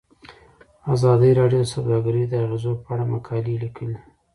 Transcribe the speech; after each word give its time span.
ازادي 0.93 1.29
راډیو 1.39 1.61
د 1.63 1.71
سوداګري 1.73 2.23
د 2.27 2.33
اغیزو 2.45 2.71
په 2.83 2.87
اړه 2.93 3.05
مقالو 3.13 3.61
لیکلي. 3.63 3.97